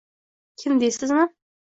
[0.61, 1.27] Kim deysizmi?